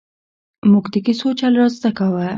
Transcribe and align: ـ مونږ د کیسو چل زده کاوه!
ـ 0.35 0.69
مونږ 0.71 0.85
د 0.93 0.95
کیسو 1.05 1.27
چل 1.39 1.53
زده 1.75 1.89
کاوه! 1.97 2.25